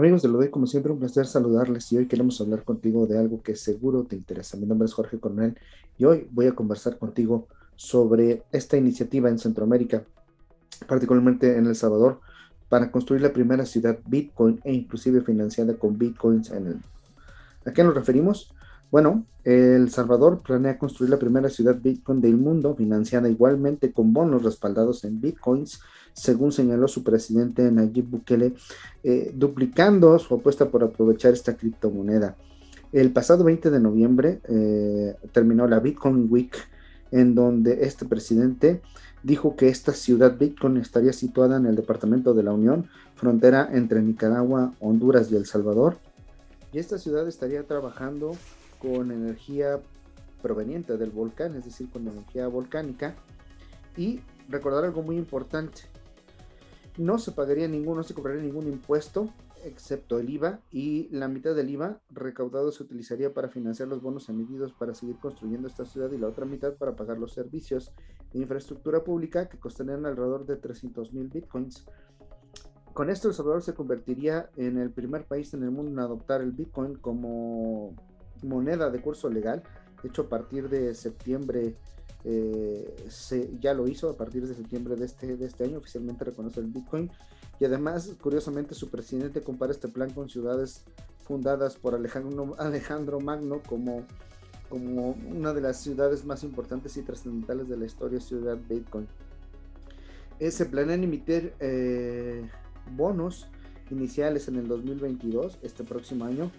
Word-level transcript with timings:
Amigos 0.00 0.22
de 0.22 0.30
lo 0.30 0.38
de 0.38 0.50
como 0.50 0.66
siempre, 0.66 0.90
un 0.90 0.98
placer 0.98 1.26
saludarles 1.26 1.92
y 1.92 1.98
hoy 1.98 2.06
queremos 2.06 2.40
hablar 2.40 2.64
contigo 2.64 3.06
de 3.06 3.18
algo 3.18 3.42
que 3.42 3.54
seguro 3.54 4.04
te 4.04 4.16
interesa. 4.16 4.56
Mi 4.56 4.64
nombre 4.64 4.86
es 4.86 4.94
Jorge 4.94 5.18
Coronel 5.18 5.58
y 5.98 6.06
hoy 6.06 6.26
voy 6.30 6.46
a 6.46 6.54
conversar 6.54 6.96
contigo 6.96 7.48
sobre 7.76 8.42
esta 8.50 8.78
iniciativa 8.78 9.28
en 9.28 9.38
Centroamérica, 9.38 10.02
particularmente 10.88 11.54
en 11.58 11.66
El 11.66 11.76
Salvador, 11.76 12.18
para 12.70 12.90
construir 12.90 13.20
la 13.20 13.34
primera 13.34 13.66
ciudad 13.66 13.98
Bitcoin 14.06 14.58
e 14.64 14.72
inclusive 14.72 15.20
financiada 15.20 15.74
con 15.74 15.98
Bitcoins. 15.98 16.50
¿A 16.50 17.72
qué 17.74 17.84
nos 17.84 17.94
referimos? 17.94 18.54
Bueno, 18.90 19.24
El 19.44 19.90
Salvador 19.90 20.42
planea 20.42 20.78
construir 20.78 21.10
la 21.10 21.18
primera 21.18 21.48
ciudad 21.48 21.76
Bitcoin 21.80 22.20
del 22.20 22.36
mundo, 22.36 22.74
financiada 22.74 23.28
igualmente 23.28 23.92
con 23.92 24.12
bonos 24.12 24.42
respaldados 24.42 25.04
en 25.04 25.20
Bitcoins 25.20 25.80
según 26.12 26.52
señaló 26.52 26.88
su 26.88 27.02
presidente 27.02 27.70
Nayib 27.70 28.06
Bukele, 28.06 28.54
eh, 29.02 29.32
duplicando 29.34 30.18
su 30.18 30.34
apuesta 30.34 30.68
por 30.68 30.82
aprovechar 30.82 31.32
esta 31.32 31.56
criptomoneda. 31.56 32.36
El 32.92 33.12
pasado 33.12 33.44
20 33.44 33.70
de 33.70 33.80
noviembre 33.80 34.40
eh, 34.48 35.14
terminó 35.32 35.66
la 35.66 35.78
Bitcoin 35.78 36.26
Week, 36.30 36.54
en 37.12 37.34
donde 37.34 37.84
este 37.84 38.04
presidente 38.04 38.82
dijo 39.22 39.54
que 39.56 39.68
esta 39.68 39.92
ciudad 39.92 40.36
Bitcoin 40.38 40.76
estaría 40.78 41.12
situada 41.12 41.56
en 41.56 41.66
el 41.66 41.76
departamento 41.76 42.34
de 42.34 42.42
la 42.42 42.52
Unión, 42.52 42.88
frontera 43.14 43.68
entre 43.72 44.02
Nicaragua, 44.02 44.72
Honduras 44.80 45.30
y 45.30 45.36
El 45.36 45.46
Salvador. 45.46 45.98
Y 46.72 46.78
esta 46.78 46.98
ciudad 46.98 47.26
estaría 47.28 47.62
trabajando 47.64 48.32
con 48.80 49.12
energía 49.12 49.80
proveniente 50.42 50.96
del 50.96 51.10
volcán, 51.10 51.54
es 51.56 51.64
decir, 51.64 51.90
con 51.90 52.08
energía 52.08 52.48
volcánica. 52.48 53.14
Y 53.96 54.20
recordar 54.48 54.84
algo 54.84 55.02
muy 55.02 55.16
importante, 55.16 55.82
no 56.96 57.18
se 57.18 57.32
pagaría 57.32 57.68
ningún, 57.68 57.96
no 57.96 58.02
se 58.02 58.14
cobraría 58.14 58.42
ningún 58.42 58.66
impuesto, 58.68 59.32
excepto 59.64 60.18
el 60.18 60.30
IVA, 60.30 60.60
y 60.70 61.08
la 61.10 61.28
mitad 61.28 61.54
del 61.54 61.70
IVA 61.70 62.00
recaudado 62.10 62.72
se 62.72 62.82
utilizaría 62.82 63.32
para 63.32 63.48
financiar 63.48 63.88
los 63.88 64.00
bonos 64.00 64.28
emitidos 64.28 64.72
para 64.72 64.94
seguir 64.94 65.16
construyendo 65.16 65.68
esta 65.68 65.84
ciudad 65.84 66.10
y 66.12 66.18
la 66.18 66.28
otra 66.28 66.46
mitad 66.46 66.74
para 66.74 66.96
pagar 66.96 67.18
los 67.18 67.32
servicios 67.32 67.92
de 68.32 68.40
infraestructura 68.40 69.04
pública 69.04 69.48
que 69.48 69.58
costarían 69.58 70.06
alrededor 70.06 70.46
de 70.46 70.56
300 70.56 71.12
mil 71.12 71.28
bitcoins. 71.28 71.84
Con 72.92 73.10
esto, 73.10 73.28
El 73.28 73.34
Salvador 73.34 73.62
se 73.62 73.74
convertiría 73.74 74.50
en 74.56 74.78
el 74.78 74.90
primer 74.90 75.24
país 75.24 75.54
en 75.54 75.62
el 75.62 75.70
mundo 75.70 75.92
en 75.92 75.98
adoptar 75.98 76.40
el 76.40 76.52
bitcoin 76.52 76.96
como 76.96 77.94
moneda 78.42 78.90
de 78.90 79.00
curso 79.00 79.28
legal. 79.28 79.62
De 80.02 80.08
hecho, 80.08 80.22
a 80.22 80.28
partir 80.28 80.68
de 80.68 80.94
septiembre 80.94 81.74
eh, 82.24 83.06
se, 83.08 83.50
ya 83.60 83.72
lo 83.72 83.88
hizo 83.88 84.10
a 84.10 84.16
partir 84.16 84.46
de 84.46 84.54
septiembre 84.54 84.96
de 84.96 85.06
este, 85.06 85.36
de 85.36 85.46
este 85.46 85.64
año, 85.64 85.78
oficialmente 85.78 86.24
reconoce 86.24 86.60
el 86.60 86.66
Bitcoin. 86.66 87.10
Y 87.58 87.64
además, 87.64 88.14
curiosamente, 88.20 88.74
su 88.74 88.88
presidente 88.88 89.42
compara 89.42 89.72
este 89.72 89.88
plan 89.88 90.10
con 90.10 90.28
ciudades 90.28 90.84
fundadas 91.24 91.76
por 91.76 91.94
Alejandro, 91.94 92.54
Alejandro 92.58 93.20
Magno 93.20 93.62
como, 93.66 94.06
como 94.68 95.10
una 95.28 95.52
de 95.52 95.60
las 95.60 95.80
ciudades 95.80 96.24
más 96.24 96.42
importantes 96.42 96.96
y 96.96 97.02
trascendentales 97.02 97.68
de 97.68 97.76
la 97.76 97.86
historia, 97.86 98.20
ciudad 98.20 98.58
Bitcoin. 98.68 99.06
Eh, 100.38 100.50
se 100.50 100.64
planean 100.64 101.04
emitir 101.04 101.52
bonos 102.96 103.46
iniciales 103.90 104.48
en 104.48 104.56
el 104.56 104.68
2022, 104.68 105.58
este 105.62 105.84
próximo 105.84 106.24
año, 106.24 106.50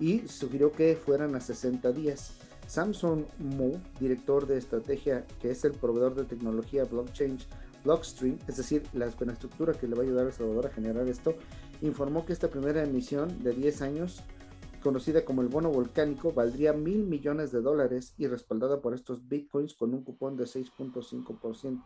y 0.00 0.26
sugirió 0.28 0.72
que 0.72 0.96
fueran 0.96 1.34
a 1.34 1.40
60 1.40 1.92
días. 1.92 2.32
Samsung 2.66 3.24
Mo, 3.38 3.80
director 3.98 4.46
de 4.46 4.58
estrategia, 4.58 5.24
que 5.40 5.50
es 5.50 5.64
el 5.64 5.72
proveedor 5.72 6.14
de 6.14 6.24
tecnología 6.24 6.84
blockchain 6.84 7.38
Blockstream, 7.84 8.38
es 8.46 8.56
decir, 8.56 8.82
la 8.92 9.06
estructura 9.06 9.72
que 9.72 9.86
le 9.86 9.94
va 9.94 10.02
a 10.02 10.04
ayudar 10.04 10.26
a 10.26 10.32
Salvador 10.32 10.66
a 10.66 10.70
generar 10.70 11.08
esto, 11.08 11.34
informó 11.80 12.26
que 12.26 12.32
esta 12.32 12.48
primera 12.48 12.82
emisión 12.82 13.42
de 13.42 13.52
10 13.52 13.82
años, 13.82 14.22
conocida 14.82 15.24
como 15.24 15.42
el 15.42 15.48
bono 15.48 15.70
volcánico, 15.70 16.32
valdría 16.32 16.72
mil 16.72 17.04
millones 17.04 17.52
de 17.52 17.60
dólares 17.60 18.14
y 18.18 18.26
respaldada 18.26 18.80
por 18.80 18.94
estos 18.94 19.28
bitcoins 19.28 19.74
con 19.74 19.94
un 19.94 20.02
cupón 20.02 20.36
de 20.36 20.44
6.5%. 20.44 21.82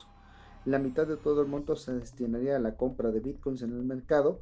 La 0.65 0.79
mitad 0.79 1.07
de 1.07 1.17
todo 1.17 1.43
el 1.43 1.49
monto 1.49 1.77
se 1.77 1.93
destinaría 1.93 2.57
a 2.57 2.61
la 2.61 2.77
compra 2.77 3.11
de 3.11 3.21
bitcoins 3.21 3.63
en 3.63 3.73
el 3.73 3.83
mercado 3.83 4.41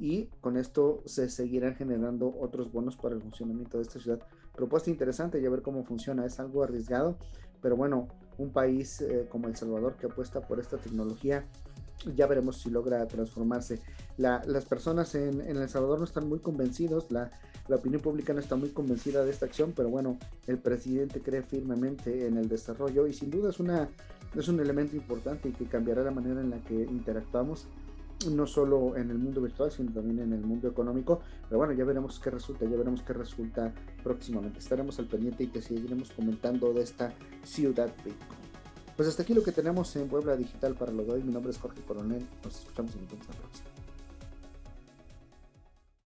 y 0.00 0.26
con 0.40 0.56
esto 0.56 1.02
se 1.04 1.28
seguirán 1.28 1.76
generando 1.76 2.34
otros 2.40 2.72
bonos 2.72 2.96
para 2.96 3.14
el 3.14 3.20
funcionamiento 3.20 3.76
de 3.76 3.82
esta 3.82 4.00
ciudad. 4.00 4.18
Propuesta 4.56 4.90
interesante, 4.90 5.40
ya 5.40 5.50
ver 5.50 5.62
cómo 5.62 5.84
funciona, 5.84 6.24
es 6.24 6.40
algo 6.40 6.64
arriesgado, 6.64 7.16
pero 7.60 7.76
bueno, 7.76 8.08
un 8.38 8.50
país 8.50 9.02
eh, 9.02 9.26
como 9.30 9.46
El 9.48 9.56
Salvador 9.56 9.96
que 9.96 10.06
apuesta 10.06 10.40
por 10.40 10.58
esta 10.58 10.78
tecnología, 10.78 11.44
ya 12.16 12.26
veremos 12.26 12.56
si 12.56 12.70
logra 12.70 13.06
transformarse. 13.06 13.78
las 14.16 14.64
personas 14.64 15.14
en, 15.14 15.42
El 15.42 15.68
Salvador 15.68 15.98
no 15.98 16.06
están 16.06 16.28
muy 16.28 16.38
convencidos, 16.38 17.10
la, 17.10 17.30
la 17.68 17.76
opinión 17.76 18.00
pública 18.00 18.32
no 18.32 18.40
está 18.40 18.56
muy 18.56 18.70
convencida 18.70 19.22
de 19.22 19.30
esta 19.30 19.44
acción, 19.44 19.74
pero 19.76 19.90
bueno, 19.90 20.18
el 20.46 20.56
presidente 20.56 21.20
cree 21.20 21.42
firmemente 21.42 22.26
en 22.26 22.38
el 22.38 22.48
desarrollo 22.48 23.06
y 23.06 23.12
sin 23.12 23.30
duda 23.30 23.50
es, 23.50 23.60
una, 23.60 23.86
es 24.34 24.48
un 24.48 24.60
elemento 24.60 24.96
importante 24.96 25.50
y 25.50 25.52
que 25.52 25.66
cambiará 25.66 26.02
la 26.02 26.10
manera 26.10 26.40
en 26.40 26.48
la 26.48 26.58
que 26.60 26.74
interactuamos 26.74 27.66
no 28.28 28.46
solo 28.46 28.96
en 28.96 29.10
el 29.10 29.18
mundo 29.18 29.40
virtual, 29.40 29.70
sino 29.70 29.92
también 29.92 30.20
en 30.20 30.32
el 30.32 30.42
mundo 30.42 30.68
económico. 30.68 31.20
Pero 31.48 31.58
bueno, 31.58 31.72
ya 31.72 31.84
veremos 31.84 32.18
qué 32.20 32.30
resulta, 32.30 32.64
ya 32.66 32.76
veremos 32.76 33.02
qué 33.02 33.12
resulta 33.12 33.72
próximamente. 34.02 34.58
Estaremos 34.58 34.98
al 34.98 35.06
pendiente 35.06 35.44
y 35.44 35.46
te 35.46 35.62
seguiremos 35.62 36.10
comentando 36.10 36.72
de 36.72 36.82
esta 36.82 37.12
ciudad 37.44 37.88
Bitcoin. 38.04 38.40
Pues 38.96 39.08
hasta 39.08 39.22
aquí 39.22 39.32
lo 39.32 39.42
que 39.42 39.52
tenemos 39.52 39.96
en 39.96 40.08
Puebla 40.08 40.36
Digital 40.36 40.74
para 40.74 40.92
lo 40.92 41.04
de 41.04 41.12
hoy. 41.12 41.22
Mi 41.22 41.32
nombre 41.32 41.50
es 41.52 41.58
Jorge 41.58 41.80
Coronel. 41.82 42.26
Nos 42.44 42.58
escuchamos 42.58 42.94
en 42.94 43.02
la 43.02 43.08
próxima. 43.08 43.79